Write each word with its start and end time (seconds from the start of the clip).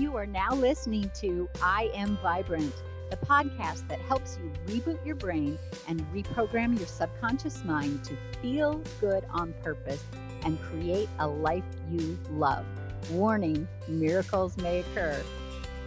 You 0.00 0.16
are 0.16 0.24
now 0.24 0.54
listening 0.54 1.10
to 1.16 1.46
I 1.62 1.90
Am 1.92 2.16
Vibrant, 2.22 2.72
the 3.10 3.18
podcast 3.18 3.86
that 3.88 4.00
helps 4.00 4.38
you 4.38 4.50
reboot 4.66 5.04
your 5.04 5.14
brain 5.14 5.58
and 5.88 6.00
reprogram 6.10 6.78
your 6.78 6.88
subconscious 6.88 7.62
mind 7.66 8.02
to 8.06 8.16
feel 8.40 8.82
good 8.98 9.26
on 9.28 9.52
purpose 9.62 10.02
and 10.42 10.58
create 10.62 11.10
a 11.18 11.28
life 11.28 11.66
you 11.90 12.18
love. 12.30 12.64
Warning 13.10 13.68
miracles 13.88 14.56
may 14.56 14.78
occur. 14.78 15.22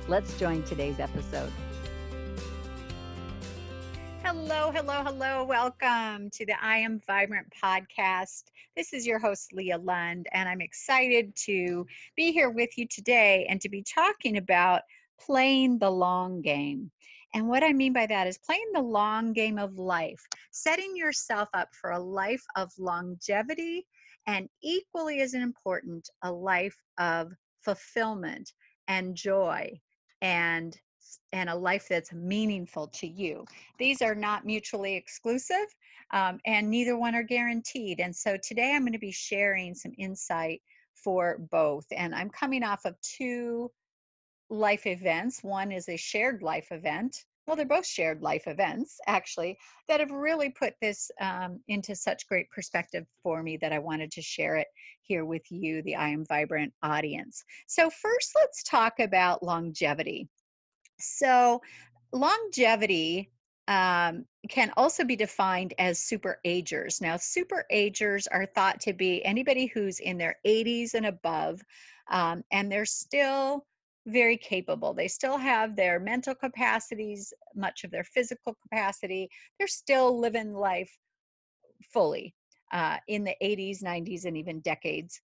Let's 0.07 0.37
join 0.37 0.61
today's 0.61 0.99
episode. 0.99 1.51
Hello, 4.45 4.73
hello, 4.73 5.03
hello. 5.05 5.45
Welcome 5.45 6.29
to 6.31 6.45
the 6.45 6.61
I 6.61 6.75
Am 6.79 6.99
Vibrant 7.07 7.47
podcast. 7.63 8.43
This 8.75 8.91
is 8.91 9.07
your 9.07 9.17
host, 9.17 9.53
Leah 9.53 9.77
Lund, 9.77 10.27
and 10.33 10.49
I'm 10.49 10.59
excited 10.59 11.33
to 11.45 11.85
be 12.17 12.33
here 12.33 12.49
with 12.49 12.77
you 12.77 12.85
today 12.89 13.47
and 13.49 13.61
to 13.61 13.69
be 13.69 13.81
talking 13.83 14.35
about 14.35 14.81
playing 15.17 15.79
the 15.79 15.89
long 15.89 16.41
game. 16.41 16.91
And 17.33 17.47
what 17.47 17.63
I 17.63 17.71
mean 17.71 17.93
by 17.93 18.05
that 18.05 18.27
is 18.27 18.37
playing 18.37 18.69
the 18.73 18.81
long 18.81 19.31
game 19.31 19.57
of 19.57 19.77
life, 19.77 20.21
setting 20.51 20.91
yourself 20.93 21.47
up 21.53 21.69
for 21.79 21.91
a 21.91 21.99
life 21.99 22.43
of 22.57 22.69
longevity 22.77 23.87
and 24.27 24.49
equally 24.61 25.21
as 25.21 25.35
important, 25.35 26.09
a 26.21 26.29
life 26.29 26.75
of 26.97 27.31
fulfillment 27.61 28.51
and 28.89 29.15
joy 29.15 29.71
and 30.21 30.77
and 31.31 31.49
a 31.49 31.55
life 31.55 31.87
that's 31.89 32.13
meaningful 32.13 32.87
to 32.87 33.07
you. 33.07 33.45
These 33.77 34.01
are 34.01 34.15
not 34.15 34.45
mutually 34.45 34.95
exclusive, 34.95 35.65
um, 36.11 36.39
and 36.45 36.69
neither 36.69 36.97
one 36.97 37.15
are 37.15 37.23
guaranteed. 37.23 37.99
And 37.99 38.15
so 38.15 38.37
today 38.41 38.73
I'm 38.73 38.83
going 38.83 38.93
to 38.93 38.99
be 38.99 39.11
sharing 39.11 39.73
some 39.75 39.93
insight 39.97 40.61
for 40.93 41.39
both. 41.51 41.85
And 41.91 42.13
I'm 42.13 42.29
coming 42.29 42.63
off 42.63 42.85
of 42.85 42.95
two 43.01 43.71
life 44.49 44.85
events. 44.85 45.43
One 45.43 45.71
is 45.71 45.89
a 45.89 45.97
shared 45.97 46.41
life 46.41 46.71
event. 46.71 47.25
Well, 47.45 47.57
they're 47.57 47.65
both 47.65 47.85
shared 47.85 48.21
life 48.21 48.47
events, 48.47 48.99
actually, 49.05 49.57
that 49.89 49.99
have 49.99 50.11
really 50.11 50.49
put 50.49 50.75
this 50.81 51.11
um, 51.19 51.59
into 51.67 51.93
such 51.93 52.27
great 52.27 52.49
perspective 52.49 53.05
for 53.21 53.43
me 53.43 53.57
that 53.57 53.73
I 53.73 53.79
wanted 53.79 54.11
to 54.11 54.21
share 54.21 54.55
it 54.55 54.67
here 55.01 55.25
with 55.25 55.43
you, 55.51 55.81
the 55.81 55.95
I 55.95 56.07
Am 56.07 56.25
Vibrant 56.25 56.73
audience. 56.83 57.43
So, 57.67 57.89
first, 57.89 58.31
let's 58.39 58.63
talk 58.63 58.99
about 58.99 59.43
longevity. 59.43 60.29
So, 61.03 61.61
longevity 62.11 63.29
um, 63.67 64.25
can 64.49 64.71
also 64.75 65.03
be 65.03 65.15
defined 65.15 65.73
as 65.77 65.99
super 65.99 66.39
agers. 66.43 67.01
Now, 67.01 67.17
super 67.17 67.65
agers 67.69 68.27
are 68.27 68.45
thought 68.45 68.79
to 68.81 68.93
be 68.93 69.23
anybody 69.23 69.67
who's 69.67 69.99
in 69.99 70.17
their 70.17 70.35
80s 70.45 70.93
and 70.93 71.05
above, 71.05 71.61
um, 72.09 72.43
and 72.51 72.71
they're 72.71 72.85
still 72.85 73.65
very 74.05 74.35
capable. 74.37 74.93
They 74.93 75.07
still 75.07 75.37
have 75.37 75.75
their 75.75 75.99
mental 75.99 76.35
capacities, 76.35 77.33
much 77.55 77.85
of 77.85 77.91
their 77.91 78.03
physical 78.03 78.55
capacity. 78.61 79.29
They're 79.57 79.67
still 79.67 80.19
living 80.19 80.53
life 80.53 80.91
fully 81.93 82.35
uh, 82.73 82.97
in 83.07 83.23
the 83.23 83.35
80s, 83.41 83.81
90s, 83.81 84.25
and 84.25 84.35
even 84.35 84.59
decades 84.59 85.21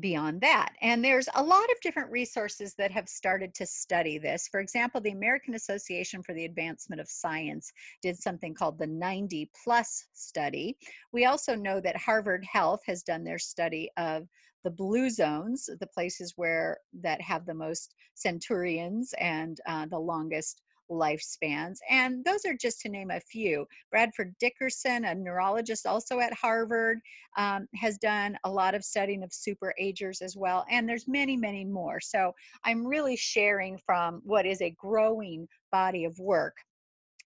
beyond 0.00 0.40
that. 0.42 0.74
And 0.82 1.04
there's 1.04 1.28
a 1.34 1.42
lot 1.42 1.64
of 1.64 1.80
different 1.82 2.10
resources 2.10 2.74
that 2.74 2.90
have 2.90 3.08
started 3.08 3.54
to 3.54 3.66
study 3.66 4.18
this. 4.18 4.48
For 4.48 4.60
example, 4.60 5.00
the 5.00 5.12
American 5.12 5.54
Association 5.54 6.22
for 6.22 6.34
the 6.34 6.44
Advancement 6.44 7.00
of 7.00 7.08
Science 7.08 7.72
did 8.02 8.16
something 8.16 8.54
called 8.54 8.78
the 8.78 8.86
90 8.86 9.50
plus 9.64 10.06
study. 10.12 10.76
We 11.12 11.24
also 11.24 11.54
know 11.54 11.80
that 11.80 11.96
Harvard 11.96 12.44
Health 12.44 12.80
has 12.86 13.02
done 13.02 13.24
their 13.24 13.38
study 13.38 13.90
of 13.96 14.28
the 14.64 14.70
blue 14.70 15.08
zones, 15.10 15.70
the 15.80 15.86
places 15.86 16.32
where 16.36 16.78
that 17.00 17.20
have 17.20 17.46
the 17.46 17.54
most 17.54 17.94
centurions 18.14 19.14
and 19.18 19.60
uh, 19.66 19.86
the 19.86 19.98
longest 19.98 20.60
lifespans. 20.90 21.78
And 21.90 22.24
those 22.24 22.44
are 22.44 22.54
just 22.54 22.80
to 22.80 22.88
name 22.88 23.10
a 23.10 23.20
few. 23.20 23.66
Bradford 23.90 24.34
Dickerson, 24.40 25.04
a 25.04 25.14
neurologist 25.14 25.86
also 25.86 26.20
at 26.20 26.32
Harvard, 26.32 26.98
um, 27.36 27.66
has 27.74 27.98
done 27.98 28.38
a 28.44 28.50
lot 28.50 28.74
of 28.74 28.84
studying 28.84 29.22
of 29.22 29.32
super 29.32 29.74
agers 29.78 30.20
as 30.22 30.36
well. 30.36 30.64
And 30.70 30.88
there's 30.88 31.08
many, 31.08 31.36
many 31.36 31.64
more. 31.64 32.00
So 32.00 32.32
I'm 32.64 32.86
really 32.86 33.16
sharing 33.16 33.78
from 33.84 34.20
what 34.24 34.46
is 34.46 34.62
a 34.62 34.70
growing 34.70 35.48
body 35.72 36.04
of 36.04 36.18
work 36.18 36.56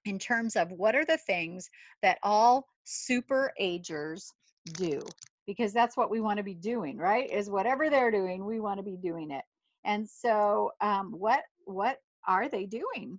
in 0.04 0.18
terms 0.18 0.56
of 0.56 0.70
what 0.72 0.94
are 0.94 1.04
the 1.04 1.18
things 1.18 1.68
that 2.02 2.18
all 2.22 2.66
super 2.84 3.52
agers 3.58 4.32
do 4.72 5.00
because 5.46 5.72
that's 5.72 5.96
what 5.96 6.10
we 6.10 6.20
want 6.20 6.38
to 6.38 6.42
be 6.42 6.54
doing 6.54 6.96
right 6.96 7.30
is 7.30 7.50
whatever 7.50 7.90
they're 7.90 8.10
doing 8.10 8.44
we 8.44 8.60
want 8.60 8.78
to 8.78 8.82
be 8.82 8.96
doing 8.96 9.30
it 9.30 9.44
and 9.84 10.08
so 10.08 10.70
um, 10.80 11.12
what 11.12 11.42
what 11.64 11.98
are 12.26 12.48
they 12.48 12.66
doing 12.66 13.18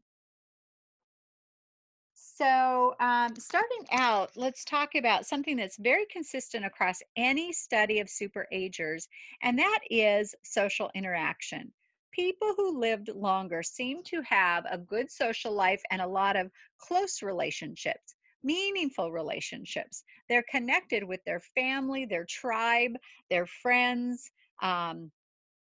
so, 2.41 2.95
um, 2.99 3.35
starting 3.35 3.85
out, 3.91 4.31
let's 4.35 4.65
talk 4.65 4.95
about 4.95 5.27
something 5.27 5.55
that's 5.55 5.77
very 5.77 6.07
consistent 6.11 6.65
across 6.65 6.97
any 7.15 7.53
study 7.53 7.99
of 7.99 8.09
super 8.09 8.47
agers, 8.51 9.07
and 9.43 9.59
that 9.59 9.81
is 9.91 10.33
social 10.43 10.89
interaction. 10.95 11.71
People 12.11 12.55
who 12.57 12.79
lived 12.79 13.09
longer 13.09 13.61
seem 13.61 14.01
to 14.05 14.23
have 14.23 14.65
a 14.71 14.79
good 14.79 15.11
social 15.11 15.53
life 15.53 15.83
and 15.91 16.01
a 16.01 16.07
lot 16.07 16.35
of 16.35 16.49
close 16.79 17.21
relationships, 17.21 18.15
meaningful 18.43 19.11
relationships. 19.11 20.03
They're 20.27 20.45
connected 20.49 21.03
with 21.03 21.23
their 21.25 21.41
family, 21.53 22.05
their 22.05 22.25
tribe, 22.25 22.93
their 23.29 23.45
friends, 23.45 24.31
um, 24.63 25.11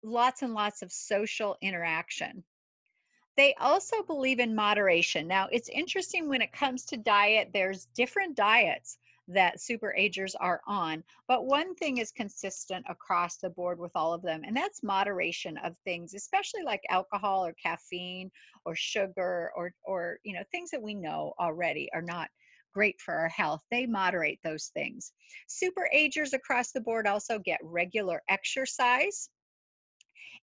lots 0.02 0.42
and 0.42 0.56
lots 0.56 0.82
of 0.82 0.92
social 0.92 1.56
interaction. 1.62 2.44
They 3.36 3.54
also 3.56 4.04
believe 4.04 4.40
in 4.40 4.56
moderation. 4.56 5.28
Now, 5.28 5.48
it's 5.52 5.70
interesting 5.70 6.28
when 6.30 6.42
it 6.42 6.52
comes 6.52 6.86
to 6.86 6.98
diet, 6.98 7.50
there's 7.54 7.86
different 7.96 8.36
diets 8.36 8.98
that 9.28 9.62
super 9.62 9.94
agers 9.96 10.36
are 10.36 10.62
on, 10.68 11.04
but 11.28 11.46
one 11.46 11.74
thing 11.76 11.98
is 11.98 12.12
consistent 12.12 12.86
across 12.90 13.38
the 13.38 13.50
board 13.50 13.80
with 13.80 13.92
all 13.96 14.14
of 14.14 14.22
them, 14.22 14.44
and 14.44 14.56
that's 14.56 14.84
moderation 14.84 15.58
of 15.58 15.78
things, 15.86 16.14
especially 16.14 16.64
like 16.64 16.82
alcohol 16.90 17.46
or 17.46 17.54
caffeine 17.54 18.30
or 18.66 18.76
sugar 18.76 19.52
or 19.56 19.74
or 19.84 20.20
you 20.24 20.34
know, 20.34 20.44
things 20.52 20.70
that 20.72 20.82
we 20.82 20.94
know 20.94 21.34
already 21.40 21.90
are 21.94 22.02
not 22.02 22.30
great 22.74 23.00
for 23.00 23.14
our 23.14 23.30
health. 23.30 23.64
They 23.72 23.86
moderate 23.86 24.40
those 24.44 24.68
things. 24.74 25.14
Super 25.48 25.90
agers 25.94 26.34
across 26.34 26.72
the 26.72 26.82
board 26.82 27.08
also 27.08 27.40
get 27.40 27.60
regular 27.64 28.22
exercise 28.30 29.30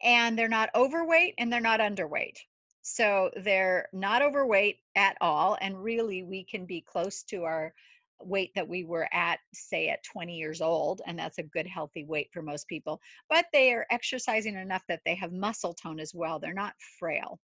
and 0.03 0.39
they're 0.39 0.49
not 0.49 0.71
overweight 0.75 1.35
and 1.39 1.53
they're 1.53 1.61
not 1.61 1.81
underweight. 1.81 2.39
So 2.83 3.31
they're 3.37 3.89
not 3.93 4.23
overweight 4.23 4.79
at 4.97 5.17
all. 5.21 5.59
And 5.61 5.83
really, 5.83 6.23
we 6.23 6.45
can 6.45 6.67
be 6.67 6.81
close 6.81 7.23
to 7.25 7.45
our 7.45 7.75
weight 8.23 8.53
that 8.55 8.69
we 8.69 8.85
were 8.85 9.09
at, 9.13 9.39
say, 9.53 9.89
at 9.89 10.05
20 10.05 10.37
years 10.37 10.61
old. 10.61 11.01
And 11.07 11.19
that's 11.19 11.39
a 11.39 11.43
good, 11.43 11.67
healthy 11.67 12.05
weight 12.05 12.31
for 12.33 12.43
most 12.43 12.69
people. 12.69 13.01
But 13.29 13.47
they 13.53 13.73
are 13.73 13.87
exercising 13.91 14.57
enough 14.57 14.83
that 14.89 15.01
they 15.05 15.15
have 15.15 15.33
muscle 15.33 15.75
tone 15.75 16.01
as 16.01 16.15
well. 16.15 16.39
They're 16.39 16.53
not 16.53 16.75
frail 16.99 17.39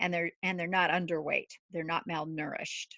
and 0.00 0.12
they're 0.12 0.32
and 0.42 0.58
they're 0.58 0.66
not 0.66 0.90
underweight 0.90 1.50
they're 1.70 1.84
not 1.84 2.08
malnourished 2.08 2.88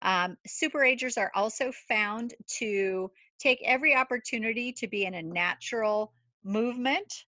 um, 0.00 0.36
superagers 0.48 1.16
are 1.16 1.30
also 1.34 1.70
found 1.88 2.34
to 2.58 3.10
take 3.38 3.62
every 3.64 3.94
opportunity 3.94 4.72
to 4.72 4.88
be 4.88 5.04
in 5.04 5.14
a 5.14 5.22
natural 5.22 6.12
movement 6.42 7.24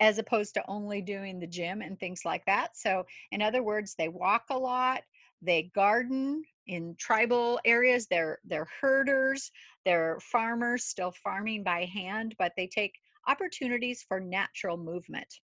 as 0.00 0.18
opposed 0.18 0.54
to 0.54 0.64
only 0.68 1.00
doing 1.00 1.38
the 1.38 1.46
gym 1.46 1.82
and 1.82 1.98
things 1.98 2.22
like 2.24 2.44
that. 2.46 2.76
So, 2.76 3.04
in 3.30 3.42
other 3.42 3.62
words, 3.62 3.94
they 3.96 4.08
walk 4.08 4.44
a 4.50 4.58
lot, 4.58 5.02
they 5.40 5.70
garden 5.74 6.44
in 6.66 6.94
tribal 6.98 7.60
areas, 7.64 8.06
they're 8.06 8.38
they're 8.44 8.68
herders, 8.80 9.50
they're 9.84 10.18
farmers 10.20 10.84
still 10.84 11.12
farming 11.12 11.64
by 11.64 11.84
hand, 11.84 12.34
but 12.38 12.52
they 12.56 12.66
take 12.66 12.98
opportunities 13.26 14.04
for 14.06 14.20
natural 14.20 14.76
movement. 14.76 15.40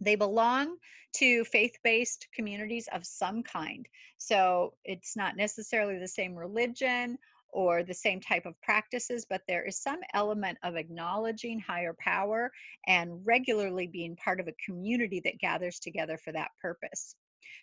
They 0.00 0.14
belong 0.16 0.76
to 1.16 1.44
faith 1.44 1.76
based 1.84 2.26
communities 2.34 2.88
of 2.92 3.06
some 3.06 3.42
kind. 3.42 3.86
So 4.18 4.74
it's 4.84 5.16
not 5.16 5.36
necessarily 5.36 5.98
the 5.98 6.08
same 6.08 6.34
religion 6.34 7.18
or 7.52 7.82
the 7.82 7.94
same 7.94 8.20
type 8.20 8.46
of 8.46 8.60
practices, 8.62 9.26
but 9.28 9.42
there 9.46 9.64
is 9.64 9.80
some 9.80 10.00
element 10.14 10.58
of 10.62 10.76
acknowledging 10.76 11.60
higher 11.60 11.94
power 11.98 12.50
and 12.86 13.24
regularly 13.24 13.86
being 13.86 14.16
part 14.16 14.40
of 14.40 14.48
a 14.48 14.54
community 14.64 15.20
that 15.24 15.38
gathers 15.38 15.78
together 15.78 16.16
for 16.16 16.32
that 16.32 16.50
purpose. 16.60 17.14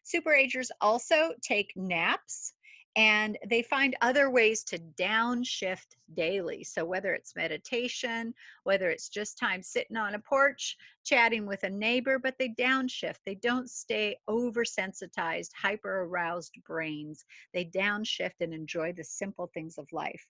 Superagers 0.05 0.69
also 0.81 1.33
take 1.41 1.71
naps 1.75 2.53
and 2.99 3.37
they 3.47 3.61
find 3.61 3.95
other 4.01 4.29
ways 4.29 4.61
to 4.61 4.77
downshift 4.77 5.95
daily. 6.15 6.65
So, 6.65 6.83
whether 6.83 7.13
it's 7.13 7.33
meditation, 7.33 8.33
whether 8.65 8.89
it's 8.89 9.07
just 9.07 9.37
time 9.37 9.63
sitting 9.63 9.95
on 9.95 10.15
a 10.15 10.19
porch, 10.19 10.75
chatting 11.05 11.45
with 11.45 11.63
a 11.63 11.69
neighbor, 11.69 12.19
but 12.19 12.35
they 12.37 12.49
downshift. 12.49 13.19
They 13.25 13.35
don't 13.35 13.69
stay 13.69 14.17
oversensitized, 14.29 15.51
hyper 15.55 16.01
aroused 16.01 16.57
brains. 16.67 17.23
They 17.53 17.63
downshift 17.63 18.41
and 18.41 18.53
enjoy 18.53 18.91
the 18.91 19.05
simple 19.05 19.49
things 19.53 19.77
of 19.77 19.87
life. 19.93 20.27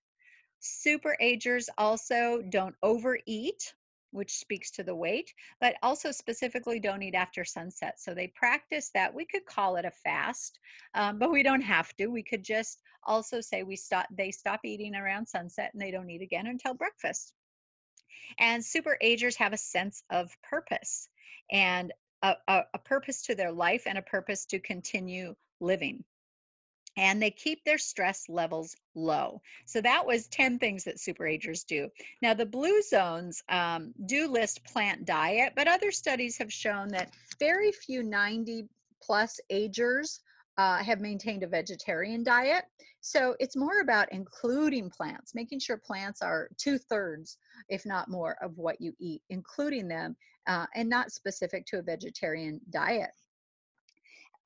Super 0.60 1.18
agers 1.20 1.72
also 1.76 2.44
don't 2.52 2.76
overeat 2.84 3.74
which 4.12 4.38
speaks 4.38 4.72
to 4.72 4.84
the 4.84 4.96
weight, 4.96 5.34
but 5.60 5.76
also 5.84 6.12
specifically 6.12 6.80
don't 6.80 7.02
eat 7.02 7.16
after 7.16 7.46
sunset. 7.46 8.00
So 8.00 8.14
they 8.14 8.28
practice 8.28 8.90
that. 8.94 9.14
We 9.14 9.26
could 9.26 9.46
call 9.46 9.76
it 9.76 9.86
a 9.86 9.92
fast, 9.92 10.60
um, 10.96 11.20
but 11.20 11.32
we 11.32 11.44
don't 11.44 11.62
have 11.62 11.96
to. 11.98 12.08
We 12.08 12.24
could 12.24 12.44
just 12.44 12.82
also 13.04 13.42
say 13.42 13.64
we 13.64 13.76
stop. 13.76 14.08
They 14.12 14.32
stop 14.32 14.62
eating 14.64 14.96
around 14.96 15.28
sunset 15.28 15.72
and 15.74 15.82
they 15.82 15.92
don't 15.92 16.10
eat 16.10 16.22
again 16.22 16.48
until 16.48 16.74
breakfast. 16.74 17.34
And 18.40 18.64
super 18.64 18.98
agers 19.02 19.36
have 19.38 19.54
a 19.54 19.58
sense 19.58 20.04
of 20.10 20.36
purpose 20.44 21.10
and 21.52 21.92
a, 22.22 22.36
a, 22.48 22.62
a 22.74 22.80
purpose 22.80 23.22
to 23.24 23.36
their 23.36 23.52
life 23.52 23.84
and 23.86 23.98
a 23.98 24.04
purpose 24.04 24.46
to 24.46 24.60
continue 24.60 25.36
living 25.60 26.04
and 26.98 27.22
they 27.22 27.32
keep 27.32 27.64
their 27.64 27.78
stress 27.78 28.26
levels 28.28 28.76
low. 28.96 29.42
So 29.66 29.82
that 29.82 30.06
was 30.06 30.28
10 30.28 30.60
things 30.60 30.84
that 30.84 30.98
superagers 30.98 31.66
do. 31.66 31.90
Now 32.22 32.34
the 32.34 32.46
blue 32.46 32.82
zones 32.82 33.42
um, 33.50 33.94
do 34.06 34.28
list 34.28 34.64
plant 34.66 35.06
diet, 35.06 35.54
but 35.56 35.68
other 35.68 35.92
studies 35.92 36.38
have 36.38 36.52
shown 36.52 36.90
that 36.90 37.14
very 37.40 37.72
few 37.72 38.04
90 38.04 38.68
plus 39.02 39.40
agers 39.50 40.20
uh, 40.58 40.84
have 40.84 41.00
maintained 41.00 41.44
a 41.44 41.48
vegetarian 41.48 42.22
diet. 42.22 42.66
So 43.02 43.36
it's 43.40 43.56
more 43.56 43.80
about 43.80 44.12
including 44.12 44.90
plants, 44.90 45.34
making 45.34 45.60
sure 45.60 45.78
plants 45.78 46.22
are 46.22 46.50
two 46.58 46.78
thirds, 46.78 47.38
if 47.70 47.86
not 47.86 48.10
more, 48.10 48.36
of 48.44 48.58
what 48.58 48.82
you 48.82 48.94
eat, 49.00 49.22
including 49.30 49.88
them, 49.88 50.18
uh, 50.48 50.66
and 50.76 50.90
not 50.90 51.14
specific 51.14 51.66
to 51.68 51.80
a 51.80 51.82
vegetarian 51.82 52.60
diet. 52.72 53.12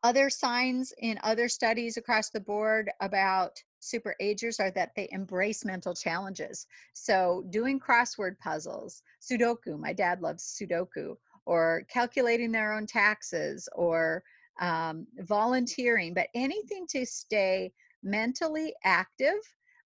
Other 0.03 0.29
signs 0.29 0.93
in 0.97 1.17
other 1.23 1.47
studies 1.47 1.95
across 1.95 2.29
the 2.29 2.41
board 2.41 2.91
about 2.99 3.63
super 3.79 4.15
agers 4.19 4.59
are 4.59 4.71
that 4.71 4.91
they 4.95 5.07
embrace 5.11 5.63
mental 5.63 5.95
challenges. 5.95 6.67
So 6.91 7.45
doing 7.49 7.79
crossword 7.79 8.37
puzzles, 8.39 9.01
Sudoku, 9.21 9.79
my 9.79 9.93
dad 9.93 10.21
loves 10.21 10.43
Sudoku, 10.43 11.15
or 11.45 11.85
calculating 11.89 12.51
their 12.51 12.73
own 12.73 12.85
taxes, 12.85 13.69
or 13.75 14.23
um, 14.59 15.07
volunteering, 15.19 16.13
but 16.13 16.27
anything 16.35 16.85
to 16.87 17.05
stay 17.05 17.71
mentally 18.03 18.73
active 18.83 19.39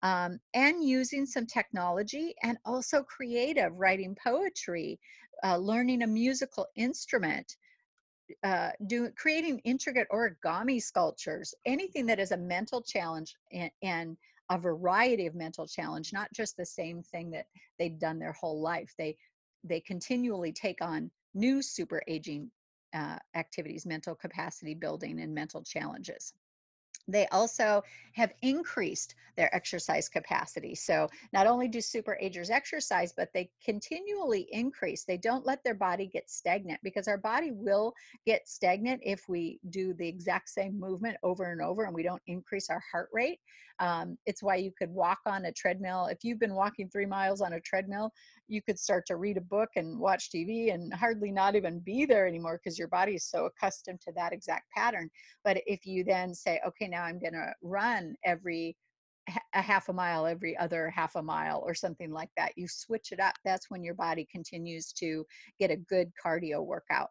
um, 0.02 0.38
and 0.52 0.84
using 0.84 1.24
some 1.24 1.46
technology 1.46 2.34
and 2.42 2.58
also 2.64 3.02
creative, 3.02 3.72
writing 3.76 4.14
poetry, 4.22 5.00
uh, 5.44 5.56
learning 5.56 6.02
a 6.02 6.06
musical 6.06 6.66
instrument, 6.76 7.56
uh, 8.42 8.70
do 8.86 9.10
creating 9.16 9.58
intricate 9.60 10.08
origami 10.10 10.82
sculptures, 10.82 11.54
anything 11.66 12.06
that 12.06 12.18
is 12.18 12.32
a 12.32 12.36
mental 12.36 12.82
challenge 12.82 13.34
and, 13.52 13.70
and 13.82 14.16
a 14.50 14.58
variety 14.58 15.26
of 15.26 15.34
mental 15.34 15.66
challenge, 15.66 16.12
not 16.12 16.28
just 16.32 16.56
the 16.56 16.66
same 16.66 17.02
thing 17.02 17.30
that 17.30 17.46
they've 17.78 17.98
done 17.98 18.18
their 18.18 18.32
whole 18.32 18.60
life. 18.60 18.92
They 18.98 19.16
they 19.64 19.80
continually 19.80 20.52
take 20.52 20.82
on 20.82 21.10
new 21.34 21.62
super 21.62 22.02
aging 22.08 22.50
uh, 22.94 23.18
activities, 23.34 23.86
mental 23.86 24.14
capacity 24.14 24.74
building, 24.74 25.20
and 25.20 25.34
mental 25.34 25.62
challenges. 25.62 26.34
They 27.08 27.26
also 27.28 27.82
have 28.14 28.32
increased 28.42 29.14
their 29.36 29.54
exercise 29.54 30.08
capacity. 30.08 30.74
So 30.74 31.08
not 31.32 31.46
only 31.46 31.68
do 31.68 31.80
super 31.80 32.18
agers 32.20 32.50
exercise, 32.50 33.12
but 33.16 33.30
they 33.32 33.50
continually 33.64 34.46
increase. 34.50 35.04
They 35.04 35.16
don't 35.16 35.46
let 35.46 35.64
their 35.64 35.74
body 35.74 36.06
get 36.06 36.30
stagnant 36.30 36.80
because 36.82 37.08
our 37.08 37.18
body 37.18 37.50
will 37.50 37.94
get 38.26 38.48
stagnant 38.48 39.00
if 39.04 39.28
we 39.28 39.58
do 39.70 39.94
the 39.94 40.06
exact 40.06 40.50
same 40.50 40.78
movement 40.78 41.16
over 41.22 41.50
and 41.50 41.62
over 41.62 41.84
and 41.84 41.94
we 41.94 42.02
don't 42.02 42.22
increase 42.26 42.68
our 42.68 42.82
heart 42.92 43.08
rate. 43.12 43.38
Um, 43.78 44.18
it's 44.26 44.42
why 44.42 44.56
you 44.56 44.70
could 44.78 44.90
walk 44.90 45.18
on 45.26 45.46
a 45.46 45.52
treadmill. 45.52 46.06
If 46.06 46.18
you've 46.22 46.38
been 46.38 46.54
walking 46.54 46.88
three 46.88 47.06
miles 47.06 47.40
on 47.40 47.54
a 47.54 47.60
treadmill, 47.60 48.12
you 48.48 48.62
could 48.62 48.78
start 48.78 49.04
to 49.06 49.16
read 49.16 49.36
a 49.36 49.42
book 49.42 49.70
and 49.76 49.98
watch 49.98 50.30
TV 50.30 50.72
and 50.72 50.92
hardly 50.92 51.30
not 51.30 51.54
even 51.54 51.80
be 51.80 52.04
there 52.04 52.26
anymore 52.26 52.60
because 52.62 52.78
your 52.78 52.88
body 52.88 53.14
is 53.14 53.24
so 53.24 53.46
accustomed 53.46 54.00
to 54.00 54.12
that 54.12 54.32
exact 54.32 54.70
pattern. 54.76 55.10
But 55.44 55.62
if 55.66 55.86
you 55.86 56.04
then 56.04 56.34
say, 56.34 56.60
okay, 56.66 56.88
now 56.88 57.02
I'm 57.02 57.18
going 57.18 57.34
to 57.34 57.52
run 57.62 58.14
every 58.24 58.76
a 59.54 59.62
half 59.62 59.88
a 59.88 59.92
mile 59.92 60.26
every 60.26 60.56
other 60.56 60.90
half 60.90 61.14
a 61.14 61.22
mile 61.22 61.62
or 61.64 61.74
something 61.74 62.10
like 62.10 62.30
that 62.36 62.52
you 62.56 62.66
switch 62.68 63.12
it 63.12 63.20
up 63.20 63.34
that's 63.44 63.70
when 63.70 63.84
your 63.84 63.94
body 63.94 64.26
continues 64.30 64.92
to 64.92 65.24
get 65.60 65.70
a 65.70 65.76
good 65.76 66.10
cardio 66.24 66.64
workout 66.64 67.08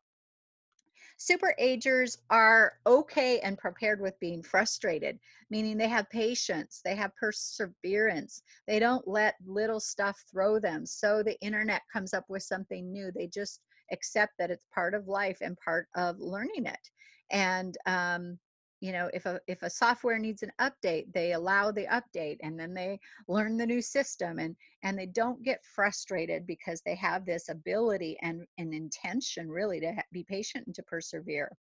Super 1.24 1.54
agers 1.60 2.18
are 2.32 2.80
okay 2.88 3.40
and 3.42 3.56
prepared 3.56 4.02
with 4.02 4.20
being 4.20 4.42
frustrated, 4.42 5.20
meaning 5.52 5.78
they 5.78 5.88
have 5.88 6.10
patience, 6.10 6.82
they 6.84 6.96
have 6.96 7.16
perseverance, 7.16 8.42
they 8.66 8.80
don't 8.80 9.08
let 9.08 9.36
little 9.46 9.80
stuff 9.80 10.26
throw 10.32 10.60
them. 10.60 10.84
So 10.84 11.22
the 11.22 11.40
internet 11.40 11.84
comes 11.94 12.16
up 12.16 12.26
with 12.28 12.42
something 12.42 12.92
new. 12.92 13.12
They 13.12 13.28
just 13.28 13.62
accept 13.92 14.34
that 14.40 14.50
it's 14.50 14.66
part 14.74 14.96
of 14.96 15.08
life 15.08 15.38
and 15.42 15.56
part 15.64 15.88
of 15.94 16.18
learning 16.20 16.66
it. 16.66 16.90
And 17.30 17.78
um, 17.86 18.40
you 18.81 18.92
know 18.92 19.10
if 19.13 19.25
a 19.25 19.39
if 19.48 19.62
a 19.62 19.69
software 19.69 20.18
needs 20.18 20.44
an 20.44 20.51
update 20.60 21.06
they 21.13 21.33
allow 21.33 21.72
the 21.72 21.86
update 21.86 22.38
and 22.42 22.60
then 22.60 22.74
they 22.74 23.00
learn 23.28 23.56
the 23.56 23.66
new 23.66 23.81
system 23.81 24.39
and 24.39 24.56
and 24.83 24.98
they 24.98 25.06
don't 25.06 25.44
get 25.44 25.63
frustrated 25.63 26.45
because 26.48 26.81
they 26.81 26.95
have 26.95 27.25
this 27.25 27.48
ability 27.48 28.18
and 28.22 28.42
an 28.57 28.74
intention 28.74 29.50
really 29.50 29.80
to 29.80 29.94
be 30.12 30.24
patient 30.24 30.66
and 30.66 30.75
to 30.75 30.83
persevere. 30.83 31.56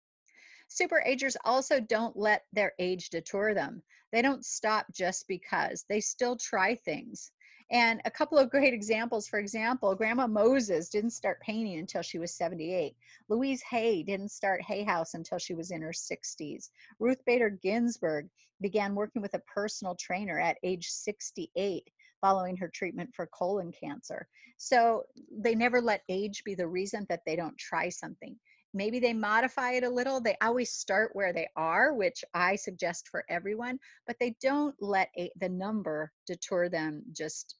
Super 0.70 1.02
agers 1.06 1.38
also 1.46 1.80
don't 1.80 2.16
let 2.18 2.44
their 2.54 2.74
age 2.78 3.10
deter 3.10 3.54
them. 3.54 3.82
They 4.12 4.22
don't 4.22 4.46
stop 4.46 4.86
just 4.94 5.28
because. 5.28 5.86
They 5.88 6.02
still 6.02 6.36
try 6.36 6.76
things 6.76 7.32
and 7.70 8.02
a 8.06 8.12
couple 8.12 8.38
of 8.38 8.50
great 8.50 8.74
examples, 8.74 9.28
for 9.28 9.40
example, 9.40 9.94
Grandma 9.94 10.26
Moses 10.26 10.90
didn't 10.90 11.12
start 11.12 11.42
painting 11.42 11.80
until 11.80 12.02
she 12.02 12.18
was 12.18 12.34
78. 12.34 12.96
Louise 13.28 13.62
Hay 13.64 14.04
didn't 14.04 14.32
start 14.32 14.62
Hay 14.62 14.84
House 14.84 15.14
until 15.16 15.38
she 15.38 15.54
was 15.54 15.72
in 15.72 15.82
her 15.82 15.92
60s. 15.92 16.70
Ruth 17.00 17.24
Bader 17.26 17.50
Ginsburg 17.50 18.30
began 18.62 18.96
working 18.96 19.22
with 19.22 19.34
a 19.34 19.44
personal 19.54 19.96
trainer 19.96 20.40
at 20.40 20.58
age 20.64 20.88
68 20.90 21.90
following 22.22 22.58
her 22.58 22.70
treatment 22.70 23.14
for 23.14 23.28
colon 23.28 23.72
cancer. 23.72 24.28
So 24.58 25.04
they 25.32 25.54
never 25.54 25.82
let 25.82 26.02
age 26.10 26.44
be 26.44 26.56
the 26.56 26.68
reason 26.68 27.06
that 27.10 27.22
they 27.26 27.36
don't 27.36 27.58
try 27.58 27.90
something. 27.90 28.36
Maybe 28.74 29.00
they 29.00 29.14
modify 29.14 29.74
it 29.74 29.84
a 29.84 29.90
little. 29.90 30.20
They 30.20 30.36
always 30.42 30.72
start 30.72 31.12
where 31.14 31.34
they 31.34 31.48
are, 31.56 31.94
which 31.94 32.24
I 32.34 32.56
suggest 32.56 33.08
for 33.08 33.24
everyone, 33.30 33.80
but 34.06 34.18
they 34.20 34.36
don't 34.42 34.76
let 34.80 35.10
a, 35.18 35.32
the 35.40 35.50
number 35.50 36.12
deter 36.26 36.70
them 36.70 37.04
just 37.12 37.57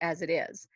as 0.00 0.22
it 0.22 0.30
is. 0.30 0.68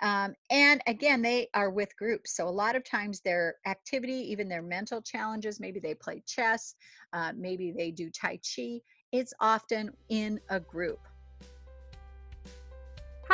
Um, 0.00 0.34
and 0.50 0.80
again, 0.86 1.22
they 1.22 1.48
are 1.54 1.70
with 1.70 1.96
groups. 1.96 2.36
So 2.36 2.48
a 2.48 2.50
lot 2.50 2.76
of 2.76 2.84
times 2.84 3.20
their 3.20 3.56
activity, 3.66 4.30
even 4.30 4.48
their 4.48 4.62
mental 4.62 5.02
challenges, 5.02 5.58
maybe 5.58 5.80
they 5.80 5.94
play 5.94 6.22
chess, 6.26 6.74
uh, 7.12 7.32
maybe 7.36 7.72
they 7.76 7.90
do 7.90 8.10
Tai 8.10 8.38
Chi, 8.38 8.80
it's 9.12 9.32
often 9.40 9.90
in 10.08 10.38
a 10.50 10.60
group. 10.60 11.00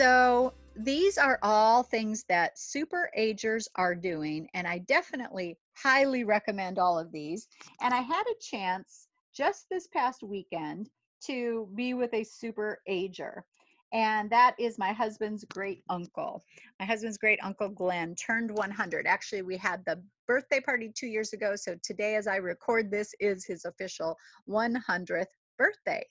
So 0.01 0.55
these 0.77 1.19
are 1.19 1.39
all 1.43 1.83
things 1.83 2.25
that 2.31 2.59
super 2.59 3.11
agers 3.15 3.69
are 3.77 3.95
doing, 3.95 4.49
and 4.55 4.67
I 4.67 4.79
definitely 4.79 5.59
highly 5.77 6.25
recommend 6.25 6.79
all 6.79 6.99
of 6.99 7.13
these. 7.13 7.49
And 7.83 7.93
I 7.93 8.01
had 8.01 8.23
a 8.23 8.41
chance 8.41 9.09
just 9.37 9.67
this 9.69 9.89
past 9.89 10.23
weekend 10.23 10.89
to 11.27 11.69
be 11.75 11.93
with 11.93 12.15
a 12.15 12.25
super 12.25 12.81
ager. 12.87 13.45
And 13.93 14.31
that 14.31 14.55
is 14.59 14.79
my 14.79 14.95
husband's 14.95 15.45
great 15.53 15.83
uncle. 15.91 16.43
My 16.79 16.87
husband's 16.87 17.19
great 17.19 17.41
uncle 17.43 17.69
Glenn 17.69 18.15
turned 18.15 18.51
100. 18.51 19.07
Actually, 19.07 19.43
we 19.43 19.59
had 19.59 19.85
the 19.85 20.03
birthday 20.27 20.61
party 20.61 20.91
two 20.97 21.09
years 21.09 21.35
ago. 21.35 21.57
So 21.57 21.77
today, 21.83 22.15
as 22.15 22.27
I 22.27 22.37
record 22.37 22.91
this, 22.91 23.15
is 23.21 23.45
his 23.45 23.67
official 23.67 24.17
100th 24.49 25.27
birthday. 25.59 26.07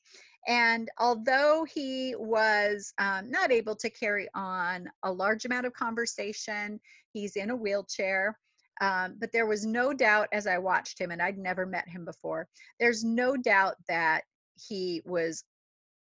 And 0.47 0.89
although 0.97 1.65
he 1.71 2.15
was 2.17 2.93
um, 2.97 3.29
not 3.29 3.51
able 3.51 3.75
to 3.75 3.89
carry 3.89 4.27
on 4.33 4.89
a 5.03 5.11
large 5.11 5.45
amount 5.45 5.65
of 5.65 5.73
conversation, 5.73 6.79
he's 7.13 7.35
in 7.35 7.49
a 7.49 7.55
wheelchair. 7.55 8.37
Um, 8.81 9.15
but 9.19 9.31
there 9.33 9.45
was 9.45 9.65
no 9.65 9.93
doubt 9.93 10.29
as 10.31 10.47
I 10.47 10.57
watched 10.57 10.99
him, 10.99 11.11
and 11.11 11.21
I'd 11.21 11.37
never 11.37 11.65
met 11.65 11.87
him 11.89 12.05
before, 12.05 12.47
there's 12.79 13.03
no 13.03 13.35
doubt 13.35 13.75
that 13.89 14.23
he 14.55 15.01
was 15.05 15.43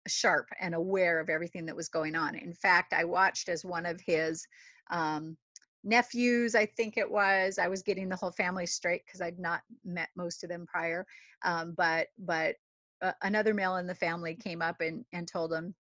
sharp 0.06 0.46
and 0.60 0.74
aware 0.74 1.20
of 1.20 1.28
everything 1.28 1.66
that 1.66 1.76
was 1.76 1.88
going 1.88 2.14
on. 2.14 2.34
In 2.36 2.54
fact, 2.54 2.92
I 2.92 3.04
watched 3.04 3.48
as 3.48 3.64
one 3.64 3.84
of 3.84 4.00
his 4.06 4.46
um, 4.90 5.36
nephews, 5.84 6.54
I 6.54 6.66
think 6.66 6.96
it 6.96 7.10
was. 7.10 7.58
I 7.58 7.68
was 7.68 7.82
getting 7.82 8.08
the 8.08 8.16
whole 8.16 8.32
family 8.32 8.66
straight 8.66 9.02
because 9.06 9.20
I'd 9.20 9.38
not 9.38 9.62
met 9.84 10.08
most 10.16 10.44
of 10.44 10.50
them 10.50 10.66
prior. 10.66 11.06
Um, 11.44 11.74
but 11.76 12.08
but 12.18 12.56
another 13.22 13.54
male 13.54 13.76
in 13.76 13.86
the 13.86 13.94
family 13.94 14.34
came 14.34 14.62
up 14.62 14.80
and 14.80 15.04
and 15.12 15.28
told 15.28 15.52
him 15.52 15.74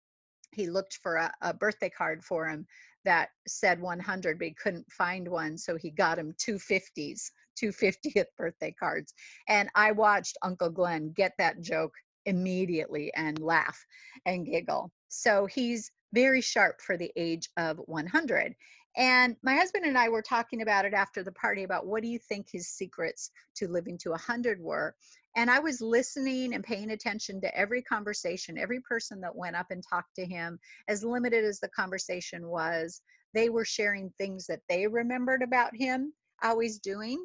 he 0.52 0.68
looked 0.68 0.98
for 1.02 1.16
a, 1.16 1.32
a 1.42 1.52
birthday 1.52 1.90
card 1.90 2.24
for 2.24 2.48
him 2.48 2.66
that 3.04 3.30
said 3.46 3.80
100 3.80 4.38
but 4.38 4.46
he 4.46 4.54
couldn't 4.54 4.90
find 4.90 5.28
one 5.28 5.56
so 5.56 5.76
he 5.76 5.90
got 5.90 6.18
him 6.18 6.34
250s 6.38 7.30
250th 7.60 8.26
birthday 8.36 8.74
cards. 8.78 9.14
And 9.48 9.68
i 9.74 9.92
watched 9.92 10.38
uncle 10.42 10.70
glenn 10.70 11.12
get 11.12 11.32
that 11.38 11.60
joke 11.60 11.94
immediately 12.26 13.12
and 13.14 13.38
laugh 13.38 13.78
and 14.26 14.46
giggle. 14.46 14.90
So 15.08 15.46
he's 15.46 15.90
very 16.12 16.40
sharp 16.40 16.80
for 16.80 16.96
the 16.96 17.12
age 17.16 17.48
of 17.56 17.78
100 17.86 18.54
and 18.98 19.36
my 19.44 19.54
husband 19.54 19.84
and 19.84 19.96
I 19.96 20.08
were 20.08 20.22
talking 20.22 20.60
about 20.60 20.84
it 20.84 20.92
after 20.92 21.22
the 21.22 21.32
party 21.32 21.62
about 21.62 21.86
what 21.86 22.02
do 22.02 22.08
you 22.08 22.18
think 22.18 22.48
his 22.50 22.68
secrets 22.68 23.30
to 23.54 23.68
living 23.68 23.96
to 23.98 24.10
100 24.10 24.60
were. 24.60 24.94
And 25.36 25.48
I 25.48 25.60
was 25.60 25.80
listening 25.80 26.52
and 26.52 26.64
paying 26.64 26.90
attention 26.90 27.40
to 27.42 27.56
every 27.56 27.80
conversation, 27.80 28.58
every 28.58 28.80
person 28.80 29.20
that 29.20 29.36
went 29.36 29.54
up 29.54 29.66
and 29.70 29.84
talked 29.88 30.16
to 30.16 30.26
him, 30.26 30.58
as 30.88 31.04
limited 31.04 31.44
as 31.44 31.60
the 31.60 31.68
conversation 31.68 32.48
was. 32.48 33.00
They 33.34 33.50
were 33.50 33.64
sharing 33.64 34.10
things 34.18 34.46
that 34.48 34.62
they 34.68 34.88
remembered 34.88 35.42
about 35.42 35.76
him 35.76 36.12
always 36.42 36.80
doing. 36.80 37.24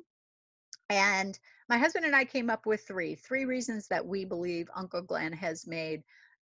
And 0.90 1.40
my 1.70 1.80
husband 1.80 2.06
and 2.06 2.16
I 2.16 2.26
came 2.26 2.52
up 2.52 2.68
with 2.68 2.86
three 2.86 3.16
three 3.16 3.46
reasons 3.46 3.88
that 3.88 4.06
we 4.06 4.26
believe 4.26 4.70
Uncle 4.76 5.02
Glenn 5.02 5.34
has 5.34 5.66
made 5.66 6.04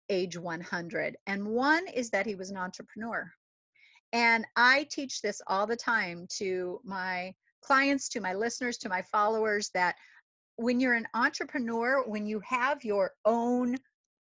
age 0.10 0.38
100. 0.38 1.18
And 1.28 1.46
one 1.46 1.88
is 1.90 2.10
that 2.10 2.26
he 2.26 2.34
was 2.34 2.50
an 2.50 2.58
entrepreneur. 2.58 3.32
And 4.12 4.46
I 4.56 4.88
teach 4.90 5.22
this 5.22 5.42
all 5.48 5.68
the 5.68 5.76
time 5.76 6.28
to 6.38 6.80
my 6.84 7.34
clients, 7.62 8.10
to 8.10 8.22
my 8.22 8.34
listeners, 8.34 8.78
to 8.80 8.90
my 8.90 9.02
followers 9.04 9.70
that 9.74 9.96
when 10.56 10.80
you're 10.80 10.96
an 10.96 11.08
entrepreneur, 11.14 12.04
when 12.06 12.26
you 12.26 12.42
have 12.42 12.84
your 12.84 13.14
own 13.26 13.78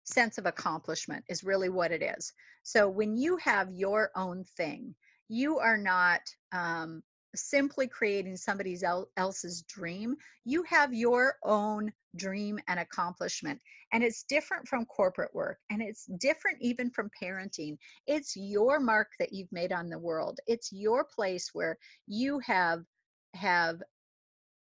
sense 0.06 0.38
of 0.38 0.46
accomplishment, 0.46 1.24
is 1.27 1.44
really 1.44 1.70
what 1.70 1.92
it 1.92 2.03
is. 2.03 2.34
So 2.63 2.88
when 2.89 3.18
you 3.18 3.38
have 3.38 3.72
your 3.72 4.12
own 4.15 4.44
thing, 4.56 4.96
you 5.27 5.60
are 5.60 5.77
not 5.77 6.22
um, 6.51 7.03
simply 7.36 7.88
creating 7.88 8.38
somebody 8.38 8.77
else's 9.18 9.63
dream. 9.63 10.15
You 10.46 10.63
have 10.63 10.94
your 10.94 11.36
own 11.44 11.92
dream 12.15 12.60
and 12.68 12.80
accomplishment. 12.80 13.60
And 13.94 14.04
it's 14.04 14.24
different 14.24 14.68
from 14.68 14.86
corporate 14.86 15.34
work 15.34 15.60
and 15.70 15.82
it's 15.82 16.06
different 16.20 16.58
even 16.62 16.90
from 16.90 17.12
parenting. 17.22 17.78
It's 18.08 18.36
your 18.36 18.80
mark 18.80 19.10
that 19.20 19.32
you've 19.32 19.52
made 19.52 19.72
on 19.72 19.88
the 19.88 20.00
world. 20.00 20.40
It's 20.48 20.72
your 20.74 21.06
place 21.06 21.52
where 21.54 21.78
you 22.08 22.40
have 22.40 22.84
have 23.36 23.82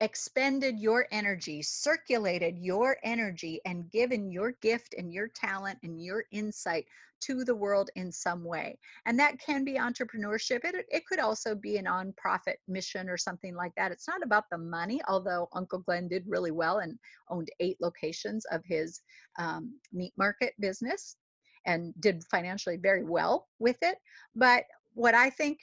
expended 0.02 0.80
your 0.80 1.08
energy, 1.12 1.62
circulated 1.62 2.58
your 2.58 2.98
energy, 3.04 3.62
and 3.66 3.90
given 3.92 4.32
your 4.32 4.54
gift 4.62 4.96
and 4.98 5.14
your 5.14 5.30
talent 5.30 5.78
and 5.84 6.04
your 6.04 6.26
insight 6.32 6.86
to 7.22 7.44
the 7.44 7.56
world 7.56 7.92
in 7.96 8.12
some 8.12 8.44
way. 8.44 8.78
And 9.06 9.18
that 9.20 9.40
can 9.40 9.64
be 9.64 9.76
entrepreneurship. 9.76 10.62
It, 10.64 10.88
it 10.90 11.06
could 11.06 11.20
also 11.20 11.54
be 11.54 11.78
a 11.78 11.84
nonprofit 11.84 12.56
mission 12.68 13.08
or 13.10 13.18
something 13.18 13.56
like 13.56 13.74
that. 13.78 13.92
It's 13.92 14.08
not 14.08 14.24
about 14.24 14.46
the 14.52 14.58
money, 14.58 15.02
although 15.08 15.48
Uncle 15.54 15.80
Glenn 15.80 16.08
did 16.08 16.24
really 16.28 16.52
well 16.52 16.80
and 16.80 16.98
owned 17.30 17.50
eight 17.60 17.78
locations 17.80 18.44
of 18.46 18.66
his 18.66 19.02
um, 19.38 19.76
meat 19.94 20.14
market 20.18 20.54
business 20.60 21.16
and 21.68 21.94
did 22.00 22.24
financially 22.24 22.78
very 22.78 23.04
well 23.04 23.48
with 23.60 23.78
it. 23.84 23.98
But 24.36 24.64
what 24.94 25.14
I 25.14 25.30
think 25.30 25.60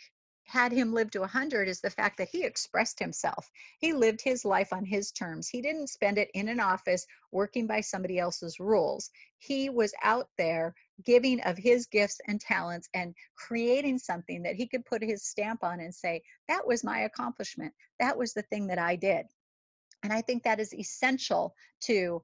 had 0.48 0.72
him 0.72 0.94
live 0.94 1.10
to 1.10 1.20
100 1.20 1.68
is 1.68 1.82
the 1.82 1.90
fact 1.90 2.16
that 2.16 2.30
he 2.30 2.42
expressed 2.42 2.98
himself. 2.98 3.50
He 3.80 3.92
lived 3.92 4.22
his 4.22 4.46
life 4.46 4.72
on 4.72 4.82
his 4.82 5.12
terms. 5.12 5.46
He 5.46 5.60
didn't 5.60 5.88
spend 5.88 6.16
it 6.16 6.30
in 6.32 6.48
an 6.48 6.58
office 6.58 7.06
working 7.32 7.66
by 7.66 7.82
somebody 7.82 8.18
else's 8.18 8.58
rules. 8.58 9.10
He 9.40 9.68
was 9.68 9.92
out 10.02 10.30
there 10.38 10.74
giving 11.04 11.38
of 11.42 11.58
his 11.58 11.86
gifts 11.86 12.18
and 12.28 12.40
talents 12.40 12.88
and 12.94 13.14
creating 13.36 13.98
something 13.98 14.42
that 14.42 14.56
he 14.56 14.66
could 14.66 14.86
put 14.86 15.02
his 15.02 15.22
stamp 15.22 15.62
on 15.62 15.80
and 15.80 15.94
say, 15.94 16.22
that 16.48 16.66
was 16.66 16.82
my 16.82 17.00
accomplishment. 17.00 17.74
That 18.00 18.16
was 18.16 18.32
the 18.32 18.42
thing 18.42 18.66
that 18.68 18.78
I 18.78 18.96
did. 18.96 19.26
And 20.02 20.14
I 20.14 20.22
think 20.22 20.42
that 20.44 20.60
is 20.60 20.72
essential 20.72 21.54
to 21.82 22.22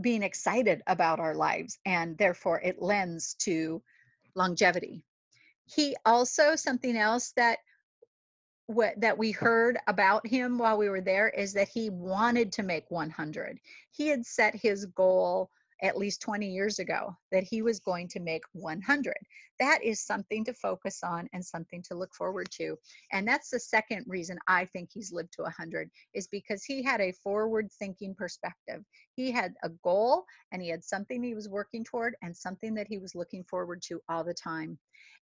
being 0.00 0.22
excited 0.22 0.82
about 0.86 1.20
our 1.20 1.34
lives. 1.34 1.78
And 1.84 2.16
therefore, 2.16 2.62
it 2.62 2.80
lends 2.80 3.34
to 3.40 3.82
longevity 4.34 5.04
he 5.74 5.96
also 6.04 6.56
something 6.56 6.96
else 6.96 7.32
that 7.36 7.58
what 8.66 8.94
that 9.00 9.18
we 9.18 9.32
heard 9.32 9.78
about 9.88 10.24
him 10.26 10.56
while 10.56 10.78
we 10.78 10.88
were 10.88 11.00
there 11.00 11.28
is 11.30 11.52
that 11.52 11.68
he 11.68 11.90
wanted 11.90 12.52
to 12.52 12.62
make 12.62 12.84
100 12.88 13.58
he 13.90 14.08
had 14.08 14.24
set 14.24 14.54
his 14.54 14.86
goal 14.86 15.50
at 15.82 15.96
least 15.96 16.20
20 16.20 16.46
years 16.46 16.78
ago 16.78 17.16
that 17.32 17.42
he 17.42 17.62
was 17.62 17.80
going 17.80 18.06
to 18.06 18.20
make 18.20 18.42
100 18.52 19.14
that 19.58 19.82
is 19.82 20.06
something 20.06 20.44
to 20.44 20.54
focus 20.54 21.00
on 21.02 21.28
and 21.32 21.44
something 21.44 21.82
to 21.82 21.96
look 21.96 22.14
forward 22.14 22.48
to 22.50 22.76
and 23.12 23.26
that's 23.26 23.50
the 23.50 23.58
second 23.58 24.04
reason 24.06 24.38
i 24.46 24.64
think 24.66 24.88
he's 24.92 25.12
lived 25.12 25.32
to 25.32 25.42
100 25.42 25.90
is 26.14 26.28
because 26.28 26.62
he 26.62 26.80
had 26.80 27.00
a 27.00 27.12
forward 27.12 27.68
thinking 27.78 28.14
perspective. 28.14 28.82
He 29.16 29.30
had 29.30 29.54
a 29.62 29.70
goal 29.82 30.24
and 30.52 30.62
he 30.62 30.68
had 30.68 30.84
something 30.84 31.22
he 31.22 31.34
was 31.34 31.48
working 31.48 31.84
toward 31.84 32.14
and 32.22 32.36
something 32.36 32.74
that 32.74 32.86
he 32.88 32.98
was 32.98 33.14
looking 33.14 33.44
forward 33.44 33.82
to 33.88 34.00
all 34.08 34.22
the 34.22 34.34
time 34.34 34.78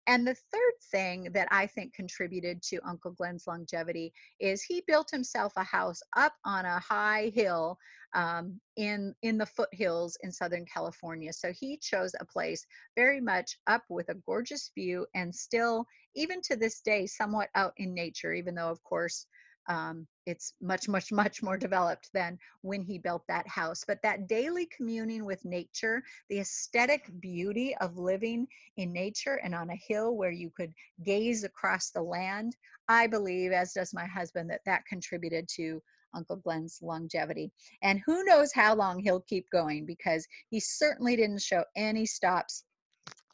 and 0.08 0.26
the 0.26 0.36
third 0.36 0.74
thing 0.90 1.30
that 1.34 1.50
I 1.52 1.68
think 1.68 1.94
contributed 1.94 2.62
to 2.64 2.80
Uncle 2.88 3.12
Glenn's 3.12 3.46
longevity 3.46 4.14
is 4.40 4.64
he 4.64 4.82
built 4.88 5.12
himself 5.12 5.52
a 5.58 5.64
house 5.64 6.00
up 6.16 6.34
on 6.46 6.66
a 6.66 6.80
high 6.80 7.32
hill 7.36 7.78
um, 8.14 8.60
in 8.78 9.14
in 9.22 9.38
the 9.38 9.46
foothills 9.46 10.18
in 10.24 10.32
Southern 10.32 10.66
California. 10.66 11.34
So 11.34 11.52
he 11.52 11.78
chose 11.78 12.16
a 12.20 12.26
place 12.26 12.66
very 12.96 13.20
much 13.20 13.58
up 13.68 13.84
with 13.90 14.08
a 14.08 14.16
gorgeous 14.26 14.72
view 14.74 15.06
and 15.14 15.36
still, 15.36 15.86
even 16.16 16.42
to 16.44 16.56
this 16.56 16.80
day, 16.80 17.06
somewhat 17.06 17.50
out 17.54 17.74
in 17.76 17.94
nature. 17.94 18.34
Even 18.34 18.56
though, 18.56 18.70
of 18.70 18.82
course, 18.84 19.26
um, 19.68 20.08
it's 20.26 20.54
much, 20.62 20.88
much, 20.88 21.12
much 21.12 21.44
more 21.44 21.58
developed 21.58 22.10
than 22.14 22.38
when 22.62 22.82
he 22.82 22.98
built 22.98 23.24
that 23.28 23.48
house. 23.48 23.84
But 23.88 24.02
that 24.04 24.28
daily 24.28 24.68
communing 24.76 25.26
with 25.26 25.44
nature, 25.46 26.04
the 26.30 26.40
aesthetic 26.40 27.10
beauty 27.20 27.76
of 27.78 27.98
living 27.98 28.48
in 28.78 28.92
nature 28.92 29.40
and 29.44 29.54
on 29.56 29.70
a 29.70 29.76
hill 29.76 30.16
where 30.16 30.32
you 30.32 30.52
could 30.56 30.74
gaze 31.04 31.44
across 31.44 31.90
the 31.90 32.02
land, 32.02 32.56
I 32.88 33.08
believe, 33.08 33.52
as 33.52 33.74
does 33.74 33.94
my 33.94 34.06
husband, 34.06 34.50
that 34.50 34.62
that 34.66 34.86
contributed 34.86 35.48
to 35.56 35.82
Uncle 36.14 36.38
Glenn's 36.38 36.80
longevity. 36.82 37.52
And 37.82 38.02
who 38.06 38.24
knows 38.24 38.52
how 38.54 38.76
long 38.76 39.00
he'll 39.00 39.22
keep 39.22 39.50
going 39.52 39.86
because 39.86 40.26
he 40.50 40.60
certainly 40.60 41.16
didn't 41.16 41.42
show 41.42 41.64
any 41.76 42.06
stops, 42.06 42.64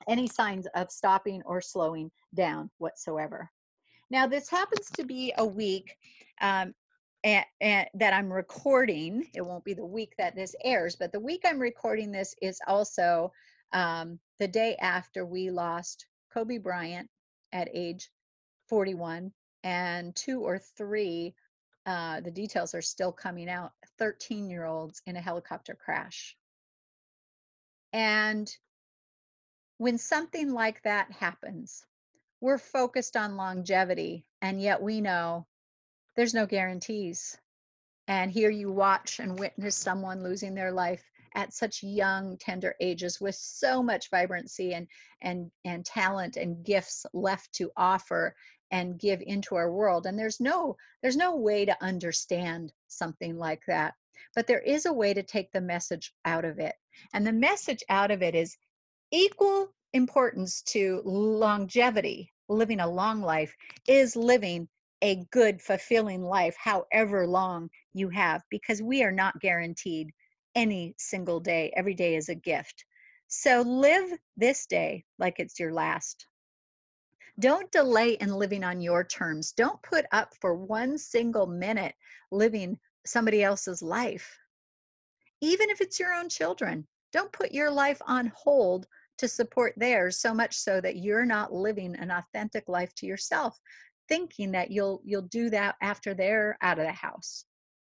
any 0.07 0.27
signs 0.27 0.67
of 0.75 0.91
stopping 0.91 1.41
or 1.45 1.61
slowing 1.61 2.11
down 2.33 2.69
whatsoever. 2.79 3.49
Now, 4.13 4.27
this 4.27 4.47
happens 4.47 4.91
to 4.91 5.03
be 5.03 5.33
a 5.39 5.43
week 5.43 5.97
um, 6.39 6.75
that 7.23 7.87
I'm 7.99 8.31
recording. 8.31 9.25
It 9.33 9.41
won't 9.41 9.63
be 9.63 9.73
the 9.73 9.83
week 9.83 10.13
that 10.19 10.35
this 10.35 10.55
airs, 10.63 10.95
but 10.95 11.11
the 11.11 11.19
week 11.19 11.41
I'm 11.45 11.57
recording 11.57 12.11
this 12.11 12.35
is 12.39 12.59
also 12.67 13.31
um, 13.71 14.19
the 14.37 14.47
day 14.47 14.75
after 14.79 15.25
we 15.25 15.49
lost 15.49 16.05
Kobe 16.31 16.59
Bryant 16.59 17.09
at 17.53 17.69
age 17.73 18.11
41 18.69 19.31
and 19.63 20.15
two 20.15 20.41
or 20.41 20.59
three 20.59 21.33
uh, 21.87 22.21
the 22.21 22.31
details 22.31 22.75
are 22.75 22.83
still 22.83 23.11
coming 23.11 23.49
out 23.49 23.71
13 23.97 24.47
year 24.47 24.65
olds 24.65 25.01
in 25.07 25.15
a 25.15 25.21
helicopter 25.21 25.73
crash 25.73 26.37
and 27.91 28.55
when 29.79 29.97
something 29.97 30.53
like 30.53 30.81
that 30.83 31.11
happens 31.11 31.83
we're 32.43 32.57
focused 32.57 33.15
on 33.15 33.37
longevity 33.37 34.25
and 34.41 34.61
yet 34.61 34.81
we 34.81 34.99
know 34.99 35.47
there's 36.17 36.33
no 36.33 36.45
guarantees. 36.45 37.37
And 38.09 38.29
here 38.29 38.49
you 38.49 38.69
watch 38.69 39.19
and 39.19 39.39
witness 39.39 39.77
someone 39.77 40.21
losing 40.21 40.53
their 40.53 40.73
life 40.73 41.09
at 41.35 41.53
such 41.53 41.81
young 41.81 42.35
tender 42.37 42.75
ages 42.81 43.21
with 43.21 43.35
so 43.35 43.81
much 43.81 44.09
vibrancy 44.09 44.73
and 44.73 44.89
and 45.21 45.49
and 45.63 45.85
talent 45.85 46.35
and 46.35 46.65
gifts 46.65 47.05
left 47.13 47.53
to 47.53 47.71
offer 47.77 48.35
and 48.71 48.99
give 48.99 49.21
into 49.25 49.55
our 49.55 49.71
world. 49.71 50.05
And 50.05 50.19
there's 50.19 50.41
no 50.41 50.75
there's 51.01 51.15
no 51.15 51.37
way 51.37 51.63
to 51.63 51.81
understand 51.81 52.73
something 52.89 53.37
like 53.37 53.61
that 53.67 53.93
but 54.35 54.47
there 54.47 54.59
is 54.59 54.85
a 54.85 54.93
way 54.93 55.13
to 55.13 55.23
take 55.23 55.51
the 55.51 55.61
message 55.61 56.13
out 56.25 56.43
of 56.43 56.59
it. 56.59 56.75
And 57.13 57.25
the 57.25 57.31
message 57.31 57.83
out 57.87 58.11
of 58.11 58.21
it 58.21 58.35
is 58.35 58.57
equal 59.11 59.73
importance 59.93 60.61
to 60.63 61.01
longevity 61.05 62.32
living 62.49 62.79
a 62.79 62.89
long 62.89 63.21
life 63.21 63.55
is 63.87 64.15
living 64.15 64.67
a 65.01 65.25
good, 65.31 65.61
fulfilling 65.61 66.23
life, 66.23 66.55
however 66.57 67.27
long 67.27 67.69
you 67.93 68.09
have, 68.09 68.41
because 68.49 68.81
we 68.81 69.03
are 69.03 69.11
not 69.11 69.39
guaranteed 69.41 70.11
any 70.55 70.95
single 70.97 71.39
day. 71.39 71.73
Every 71.75 71.93
day 71.93 72.15
is 72.15 72.29
a 72.29 72.35
gift. 72.35 72.85
So 73.27 73.61
live 73.61 74.17
this 74.37 74.65
day 74.65 75.03
like 75.19 75.39
it's 75.39 75.59
your 75.59 75.73
last. 75.73 76.27
Don't 77.39 77.71
delay 77.71 78.13
in 78.13 78.29
living 78.29 78.63
on 78.63 78.79
your 78.79 79.03
terms. 79.03 79.51
Don't 79.53 79.81
put 79.81 80.05
up 80.11 80.35
for 80.39 80.55
one 80.55 80.97
single 80.97 81.47
minute 81.47 81.95
living 82.31 82.77
somebody 83.05 83.43
else's 83.43 83.81
life. 83.81 84.37
Even 85.41 85.69
if 85.69 85.81
it's 85.81 85.99
your 85.99 86.13
own 86.13 86.29
children, 86.29 86.87
don't 87.11 87.31
put 87.31 87.51
your 87.51 87.71
life 87.71 88.01
on 88.05 88.31
hold 88.35 88.87
to 89.23 89.27
support 89.29 89.73
theirs 89.77 90.19
so 90.19 90.33
much 90.33 90.53
so 90.53 90.81
that 90.81 90.97
you're 90.97 91.25
not 91.25 91.53
living 91.53 91.95
an 91.95 92.11
authentic 92.11 92.67
life 92.67 92.93
to 92.93 93.05
yourself 93.05 93.57
thinking 94.09 94.51
that 94.51 94.69
you'll 94.69 95.01
you'll 95.05 95.21
do 95.21 95.49
that 95.49 95.75
after 95.81 96.13
they're 96.13 96.57
out 96.61 96.77
of 96.77 96.85
the 96.85 96.91
house 96.91 97.45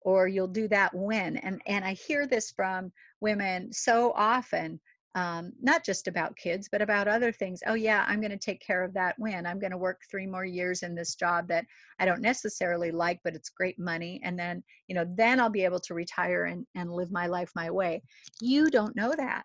or 0.01 0.27
you'll 0.27 0.48
do 0.48 0.67
that 0.67 0.91
when 0.95 1.38
and 1.38 1.62
and 1.67 1.86
i 1.86 1.93
hear 1.93 2.25
this 2.25 2.51
from 2.51 2.91
women 3.21 3.71
so 3.71 4.12
often 4.15 4.79
um, 5.15 5.51
not 5.62 5.83
just 5.86 6.07
about 6.07 6.36
kids 6.36 6.67
but 6.71 6.81
about 6.81 7.07
other 7.07 7.31
things 7.31 7.62
oh 7.67 7.75
yeah 7.75 8.05
i'm 8.07 8.21
going 8.21 8.31
to 8.31 8.38
take 8.38 8.59
care 8.59 8.83
of 8.83 8.93
that 8.95 9.13
when 9.19 9.45
i'm 9.45 9.59
going 9.59 9.71
to 9.71 9.77
work 9.77 10.01
three 10.09 10.25
more 10.25 10.45
years 10.45 10.81
in 10.81 10.95
this 10.95 11.13
job 11.13 11.48
that 11.48 11.65
i 12.00 12.05
don't 12.05 12.21
necessarily 12.21 12.89
like 12.89 13.19
but 13.24 13.36
it's 13.36 13.50
great 13.50 13.77
money 13.77 14.19
and 14.24 14.38
then 14.38 14.63
you 14.88 14.95
know 14.95 15.05
then 15.15 15.39
i'll 15.39 15.50
be 15.50 15.65
able 15.65 15.79
to 15.79 15.93
retire 15.93 16.45
and, 16.45 16.65
and 16.74 16.91
live 16.91 17.12
my 17.12 17.27
life 17.27 17.51
my 17.55 17.69
way. 17.69 18.01
You 18.41 18.71
don't 18.71 18.95
know 18.95 19.13
that 19.15 19.43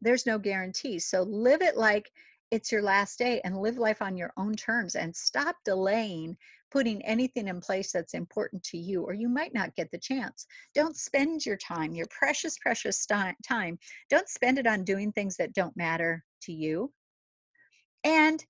there's 0.00 0.26
no 0.26 0.38
guarantee. 0.38 0.98
So 0.98 1.22
live 1.22 1.62
it 1.62 1.76
like 1.76 2.10
it's 2.50 2.70
your 2.70 2.82
last 2.82 3.18
day 3.18 3.40
and 3.44 3.56
live 3.56 3.76
life 3.76 4.00
on 4.00 4.16
your 4.16 4.32
own 4.36 4.54
terms 4.54 4.94
and 4.94 5.14
stop 5.14 5.56
delaying 5.64 6.36
putting 6.70 7.04
anything 7.04 7.48
in 7.48 7.60
place 7.60 7.92
that's 7.92 8.14
important 8.14 8.62
to 8.62 8.76
you 8.76 9.02
or 9.02 9.14
you 9.14 9.28
might 9.28 9.54
not 9.54 9.74
get 9.76 9.90
the 9.90 9.98
chance. 9.98 10.46
Don't 10.74 10.96
spend 10.96 11.46
your 11.46 11.56
time 11.56 11.94
your 11.94 12.06
precious 12.10 12.56
precious 12.58 13.06
time. 13.06 13.78
Don't 14.10 14.28
spend 14.28 14.58
it 14.58 14.66
on 14.66 14.84
doing 14.84 15.12
things 15.12 15.36
that 15.36 15.54
don't 15.54 15.76
matter 15.76 16.24
to 16.42 16.52
you. 16.52 16.92
And 18.04 18.44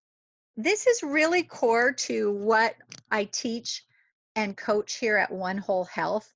this 0.56 0.86
is 0.86 1.02
really 1.02 1.42
core 1.42 1.92
to 1.92 2.32
what 2.32 2.74
i 3.10 3.24
teach 3.24 3.84
and 4.36 4.56
coach 4.56 4.94
here 4.94 5.16
at 5.16 5.30
one 5.30 5.58
whole 5.58 5.84
health 5.84 6.32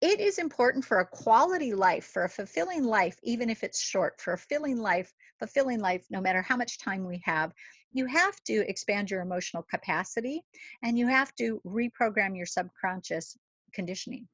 it 0.00 0.18
is 0.18 0.38
important 0.38 0.84
for 0.84 1.00
a 1.00 1.06
quality 1.06 1.74
life 1.74 2.06
for 2.06 2.24
a 2.24 2.28
fulfilling 2.28 2.84
life 2.84 3.18
even 3.22 3.50
if 3.50 3.62
it's 3.62 3.80
short 3.80 4.20
for 4.20 4.32
a 4.32 4.38
fulfilling 4.38 4.78
life 4.78 5.12
fulfilling 5.38 5.80
life 5.80 6.04
no 6.10 6.20
matter 6.20 6.42
how 6.42 6.56
much 6.56 6.78
time 6.78 7.04
we 7.04 7.20
have. 7.24 7.52
You 7.92 8.06
have 8.06 8.40
to 8.44 8.68
expand 8.68 9.10
your 9.10 9.20
emotional 9.20 9.64
capacity 9.64 10.44
and 10.82 10.98
you 10.98 11.08
have 11.08 11.34
to 11.36 11.60
reprogram 11.66 12.36
your 12.36 12.46
subconscious 12.46 13.36
conditioning 13.72 14.28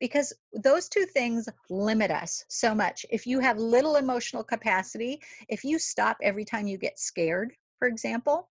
because 0.00 0.32
those 0.52 0.88
two 0.88 1.04
things 1.04 1.48
limit 1.70 2.10
us 2.10 2.44
so 2.48 2.74
much. 2.74 3.04
If 3.10 3.26
you 3.26 3.40
have 3.40 3.58
little 3.58 3.96
emotional 3.96 4.42
capacity 4.42 5.20
if 5.48 5.64
you 5.64 5.78
stop 5.78 6.16
every 6.22 6.44
time 6.44 6.66
you 6.66 6.78
get 6.78 6.98
scared 6.98 7.52
for 7.78 7.88
example 7.88 8.48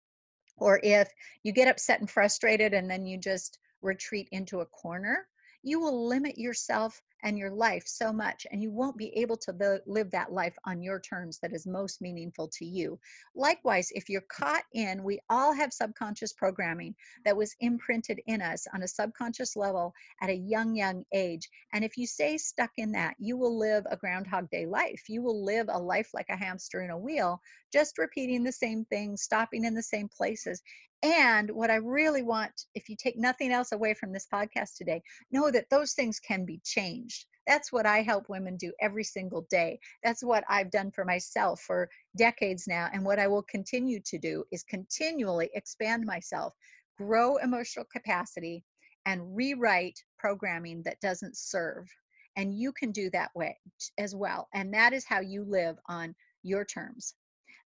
or 0.59 0.81
if 0.83 1.13
you 1.43 1.53
get 1.53 1.69
upset 1.69 2.01
and 2.01 2.11
frustrated 2.11 2.73
and 2.73 2.91
then 2.91 3.05
you 3.05 3.19
just 3.19 3.59
retreat 3.83 4.29
into 4.33 4.61
a 4.61 4.67
corner 4.67 5.27
you 5.67 5.81
will 5.81 6.07
limit 6.07 6.39
yourself 6.39 7.03
and 7.27 7.37
your 7.37 7.51
life 7.51 7.83
so 7.87 8.13
much 8.13 8.47
and 8.53 8.63
you 8.63 8.71
won't 8.71 8.97
be 8.97 9.13
able 9.19 9.37
to 9.37 9.81
live 9.85 10.09
that 10.13 10.33
life 10.33 10.55
on 10.65 10.81
your 10.81 11.01
terms 11.01 11.41
that 11.43 11.53
is 11.53 11.67
most 11.67 12.01
meaningful 12.01 12.47
to 12.47 12.65
you 12.65 12.97
likewise 13.35 13.89
if 13.97 14.09
you're 14.09 14.25
caught 14.31 14.63
in 14.75 15.03
we 15.03 15.19
all 15.29 15.53
have 15.53 15.73
subconscious 15.73 16.33
programming 16.33 16.95
that 17.25 17.37
was 17.37 17.57
imprinted 17.59 18.21
in 18.29 18.41
us 18.41 18.69
on 18.73 18.85
a 18.85 18.89
subconscious 18.89 19.57
level 19.57 19.93
at 20.23 20.31
a 20.31 20.37
young 20.37 20.77
young 20.77 21.03
age 21.13 21.49
and 21.73 21.85
if 21.85 21.97
you 21.97 22.07
stay 22.07 22.39
stuck 22.39 22.71
in 22.77 22.93
that 22.93 23.17
you 23.19 23.37
will 23.37 23.59
live 23.59 23.85
a 23.91 23.97
groundhog 23.97 24.49
day 24.51 24.65
life 24.65 25.03
you 25.09 25.21
will 25.21 25.45
live 25.45 25.67
a 25.69 25.79
life 25.79 26.11
like 26.15 26.29
a 26.31 26.37
hamster 26.37 26.83
in 26.83 26.91
a 26.91 26.99
wheel 26.99 27.41
just 27.73 27.99
repeating 27.99 28.45
the 28.45 28.53
same 28.53 28.85
things 28.85 29.23
stopping 29.23 29.65
in 29.65 29.75
the 29.75 29.83
same 29.83 30.09
places 30.09 30.63
and 31.03 31.51
what 31.51 31.71
I 31.71 31.77
really 31.77 32.23
want, 32.23 32.53
if 32.75 32.89
you 32.89 32.97
take 32.97 33.19
nothing 33.19 33.53
else 33.53 33.73
away 33.73 33.95
from 33.95 34.13
this 34.13 34.27
podcast 34.33 34.77
today, 34.77 35.03
know 35.31 35.51
that 35.51 35.71
those 35.71 35.93
things 35.93 36.19
can 36.19 36.45
be 36.45 36.61
changed. 36.65 37.16
That's 37.47 37.73
what 37.73 37.87
I 37.87 38.03
help 38.03 38.29
women 38.29 38.57
do 38.57 38.73
every 38.81 39.05
single 39.05 39.47
day. 39.51 39.79
That's 40.03 40.23
what 40.23 40.45
I've 40.49 40.71
done 40.71 40.91
for 40.91 41.05
myself 41.05 41.61
for 41.61 41.89
decades 42.17 42.67
now. 42.67 42.89
And 42.93 43.05
what 43.05 43.19
I 43.19 43.29
will 43.29 43.43
continue 43.43 44.01
to 44.07 44.19
do 44.19 44.45
is 44.53 44.63
continually 44.65 45.51
expand 45.55 46.05
myself, 46.05 46.55
grow 46.99 47.37
emotional 47.37 47.87
capacity, 47.93 48.65
and 49.07 49.37
rewrite 49.37 50.03
programming 50.19 50.83
that 50.83 51.01
doesn't 51.01 51.37
serve. 51.37 51.89
And 52.37 52.59
you 52.59 52.73
can 52.73 52.91
do 52.91 53.09
that 53.11 53.31
way 53.35 53.57
as 53.97 54.15
well. 54.15 54.49
And 54.53 54.75
that 54.75 54.93
is 54.93 55.07
how 55.07 55.21
you 55.21 55.45
live 55.45 55.77
on 55.89 56.15
your 56.43 56.65
terms. 56.65 57.15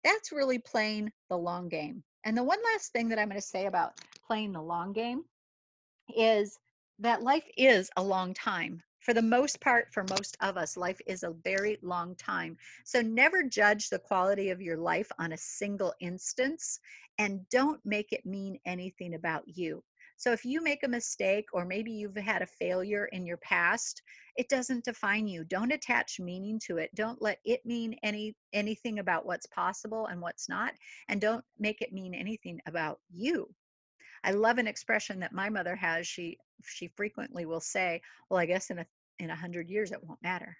That's 0.04 0.32
really 0.32 0.58
playing 0.58 1.10
the 1.28 1.36
long 1.36 1.68
game. 1.68 2.02
And 2.24 2.36
the 2.36 2.44
one 2.44 2.58
last 2.72 2.92
thing 2.92 3.08
that 3.08 3.18
I'm 3.18 3.28
going 3.28 3.40
to 3.40 3.46
say 3.46 3.66
about 3.66 3.94
playing 4.26 4.52
the 4.52 4.62
long 4.62 4.92
game 4.92 5.24
is 6.14 6.58
that 6.98 7.22
life 7.22 7.44
is 7.56 7.90
a 7.96 8.02
long 8.02 8.34
time. 8.34 8.82
For 9.00 9.14
the 9.14 9.22
most 9.22 9.60
part, 9.60 9.92
for 9.92 10.04
most 10.04 10.36
of 10.40 10.56
us, 10.56 10.76
life 10.76 11.00
is 11.06 11.22
a 11.22 11.34
very 11.42 11.78
long 11.82 12.14
time. 12.16 12.56
So 12.84 13.00
never 13.00 13.42
judge 13.42 13.88
the 13.88 13.98
quality 13.98 14.50
of 14.50 14.60
your 14.60 14.76
life 14.76 15.10
on 15.18 15.32
a 15.32 15.38
single 15.38 15.94
instance 16.00 16.78
and 17.18 17.48
don't 17.48 17.80
make 17.84 18.12
it 18.12 18.26
mean 18.26 18.58
anything 18.66 19.14
about 19.14 19.42
you. 19.46 19.82
So 20.16 20.32
if 20.32 20.44
you 20.44 20.62
make 20.62 20.82
a 20.84 20.88
mistake 20.88 21.46
or 21.54 21.64
maybe 21.64 21.90
you've 21.90 22.14
had 22.14 22.42
a 22.42 22.46
failure 22.46 23.06
in 23.06 23.24
your 23.24 23.38
past, 23.38 24.02
it 24.36 24.50
doesn't 24.50 24.84
define 24.84 25.26
you. 25.26 25.44
Don't 25.44 25.72
attach 25.72 26.20
meaning 26.20 26.60
to 26.66 26.76
it. 26.76 26.94
Don't 26.94 27.22
let 27.22 27.38
it 27.46 27.64
mean 27.64 27.96
any 28.02 28.36
anything 28.52 28.98
about 28.98 29.24
what's 29.24 29.46
possible 29.46 30.06
and 30.08 30.20
what's 30.20 30.46
not 30.46 30.74
and 31.08 31.22
don't 31.22 31.44
make 31.58 31.80
it 31.80 31.94
mean 31.94 32.14
anything 32.14 32.60
about 32.66 33.00
you. 33.10 33.48
I 34.24 34.32
love 34.32 34.58
an 34.58 34.66
expression 34.66 35.20
that 35.20 35.32
my 35.32 35.48
mother 35.48 35.76
has. 35.76 36.06
She 36.06 36.38
she 36.64 36.88
frequently 36.88 37.46
will 37.46 37.60
say, 37.60 38.02
"Well, 38.28 38.40
I 38.40 38.46
guess 38.46 38.70
in 38.70 38.78
a 38.80 38.86
in 39.18 39.30
a 39.30 39.36
hundred 39.36 39.68
years 39.70 39.92
it 39.92 40.02
won't 40.02 40.22
matter," 40.22 40.56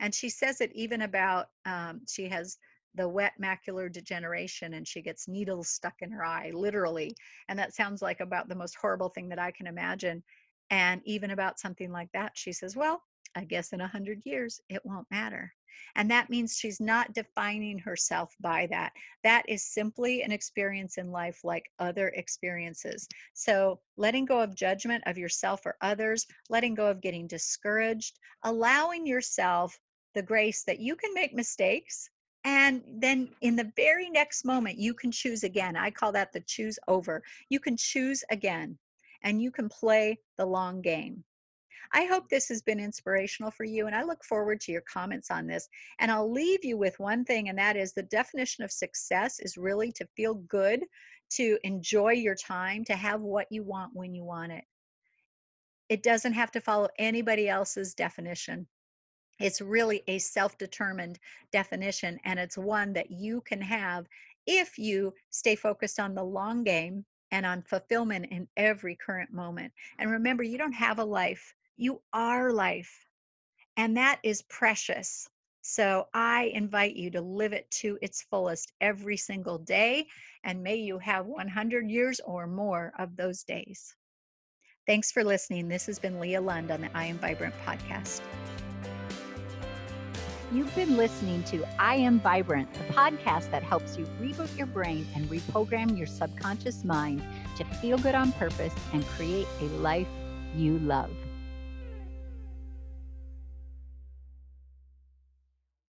and 0.00 0.14
she 0.14 0.28
says 0.28 0.60
it 0.60 0.72
even 0.74 1.02
about 1.02 1.48
um, 1.64 2.02
she 2.06 2.28
has 2.28 2.58
the 2.94 3.08
wet 3.08 3.32
macular 3.40 3.90
degeneration 3.90 4.74
and 4.74 4.86
she 4.86 5.02
gets 5.02 5.26
needles 5.26 5.68
stuck 5.68 6.00
in 6.00 6.12
her 6.12 6.24
eye, 6.24 6.50
literally. 6.54 7.16
And 7.48 7.58
that 7.58 7.74
sounds 7.74 8.00
like 8.00 8.20
about 8.20 8.48
the 8.48 8.54
most 8.54 8.76
horrible 8.76 9.08
thing 9.08 9.28
that 9.30 9.38
I 9.38 9.50
can 9.50 9.66
imagine. 9.66 10.22
And 10.70 11.02
even 11.04 11.32
about 11.32 11.58
something 11.58 11.90
like 11.90 12.10
that, 12.12 12.32
she 12.34 12.52
says, 12.52 12.76
Well, 12.76 13.02
I 13.34 13.44
guess 13.44 13.72
in 13.72 13.80
a 13.80 13.88
hundred 13.88 14.22
years 14.24 14.60
it 14.68 14.84
won't 14.84 15.10
matter. 15.10 15.52
And 15.96 16.10
that 16.10 16.30
means 16.30 16.56
she's 16.56 16.80
not 16.80 17.12
defining 17.14 17.78
herself 17.78 18.34
by 18.40 18.66
that. 18.70 18.92
That 19.22 19.44
is 19.48 19.64
simply 19.64 20.22
an 20.22 20.32
experience 20.32 20.98
in 20.98 21.10
life 21.10 21.40
like 21.44 21.70
other 21.78 22.08
experiences. 22.08 23.08
So, 23.32 23.80
letting 23.96 24.24
go 24.24 24.40
of 24.40 24.54
judgment 24.54 25.04
of 25.06 25.18
yourself 25.18 25.66
or 25.66 25.76
others, 25.80 26.26
letting 26.48 26.74
go 26.74 26.86
of 26.88 27.00
getting 27.00 27.26
discouraged, 27.26 28.18
allowing 28.42 29.06
yourself 29.06 29.78
the 30.14 30.22
grace 30.22 30.64
that 30.64 30.80
you 30.80 30.96
can 30.96 31.12
make 31.14 31.34
mistakes 31.34 32.08
and 32.44 32.82
then 32.86 33.30
in 33.40 33.56
the 33.56 33.72
very 33.74 34.10
next 34.10 34.44
moment, 34.44 34.78
you 34.78 34.92
can 34.92 35.10
choose 35.10 35.44
again. 35.44 35.76
I 35.76 35.90
call 35.90 36.12
that 36.12 36.32
the 36.32 36.40
choose 36.40 36.78
over. 36.88 37.22
You 37.48 37.58
can 37.58 37.76
choose 37.76 38.22
again 38.30 38.78
and 39.22 39.40
you 39.40 39.50
can 39.50 39.68
play 39.68 40.18
the 40.36 40.44
long 40.44 40.82
game. 40.82 41.24
I 41.92 42.04
hope 42.04 42.28
this 42.28 42.48
has 42.48 42.62
been 42.62 42.80
inspirational 42.80 43.50
for 43.50 43.64
you, 43.64 43.86
and 43.86 43.94
I 43.94 44.02
look 44.02 44.24
forward 44.24 44.60
to 44.62 44.72
your 44.72 44.82
comments 44.82 45.30
on 45.30 45.46
this. 45.46 45.68
And 45.98 46.10
I'll 46.10 46.30
leave 46.30 46.64
you 46.64 46.76
with 46.76 46.98
one 46.98 47.24
thing, 47.24 47.48
and 47.48 47.58
that 47.58 47.76
is 47.76 47.92
the 47.92 48.02
definition 48.02 48.64
of 48.64 48.72
success 48.72 49.40
is 49.40 49.56
really 49.56 49.92
to 49.92 50.06
feel 50.16 50.34
good, 50.34 50.84
to 51.30 51.58
enjoy 51.62 52.12
your 52.12 52.34
time, 52.34 52.84
to 52.84 52.94
have 52.94 53.20
what 53.20 53.46
you 53.50 53.62
want 53.62 53.92
when 53.94 54.14
you 54.14 54.24
want 54.24 54.52
it. 54.52 54.64
It 55.88 56.02
doesn't 56.02 56.32
have 56.32 56.50
to 56.52 56.60
follow 56.60 56.88
anybody 56.98 57.48
else's 57.48 57.94
definition 57.94 58.66
it's 59.40 59.60
really 59.60 60.02
a 60.06 60.18
self 60.18 60.56
determined 60.58 61.18
definition, 61.52 62.18
and 62.24 62.38
it's 62.38 62.56
one 62.56 62.92
that 62.92 63.10
you 63.10 63.40
can 63.40 63.60
have 63.60 64.06
if 64.46 64.78
you 64.78 65.14
stay 65.30 65.56
focused 65.56 65.98
on 65.98 66.14
the 66.14 66.22
long 66.22 66.62
game 66.62 67.04
and 67.30 67.44
on 67.44 67.62
fulfillment 67.62 68.26
in 68.30 68.46
every 68.56 68.94
current 68.94 69.32
moment. 69.32 69.72
And 69.98 70.10
remember, 70.10 70.42
you 70.42 70.58
don't 70.58 70.72
have 70.72 70.98
a 70.98 71.04
life, 71.04 71.54
you 71.76 72.00
are 72.12 72.52
life, 72.52 73.06
and 73.76 73.96
that 73.96 74.20
is 74.22 74.42
precious. 74.42 75.28
So 75.62 76.08
I 76.12 76.52
invite 76.54 76.94
you 76.94 77.10
to 77.12 77.20
live 77.20 77.52
it 77.52 77.70
to 77.72 77.98
its 78.02 78.22
fullest 78.22 78.72
every 78.80 79.16
single 79.16 79.58
day, 79.58 80.06
and 80.44 80.62
may 80.62 80.76
you 80.76 80.98
have 80.98 81.26
100 81.26 81.90
years 81.90 82.20
or 82.20 82.46
more 82.46 82.92
of 82.98 83.16
those 83.16 83.44
days. 83.44 83.94
Thanks 84.86 85.10
for 85.10 85.24
listening. 85.24 85.68
This 85.68 85.86
has 85.86 85.98
been 85.98 86.20
Leah 86.20 86.42
Lund 86.42 86.70
on 86.70 86.82
the 86.82 86.90
I 86.94 87.06
Am 87.06 87.18
Vibrant 87.18 87.54
podcast. 87.64 88.20
You've 90.52 90.74
been 90.76 90.96
listening 90.96 91.42
to 91.44 91.66
I 91.80 91.96
Am 91.96 92.20
Vibrant, 92.20 92.72
the 92.74 92.92
podcast 92.92 93.50
that 93.50 93.62
helps 93.62 93.96
you 93.96 94.04
reboot 94.20 94.56
your 94.58 94.66
brain 94.66 95.06
and 95.16 95.28
reprogram 95.30 95.96
your 95.96 96.06
subconscious 96.06 96.84
mind 96.84 97.22
to 97.56 97.64
feel 97.64 97.96
good 97.98 98.14
on 98.14 98.32
purpose 98.32 98.74
and 98.92 99.04
create 99.06 99.48
a 99.60 99.64
life 99.78 100.06
you 100.54 100.78
love. 100.80 101.10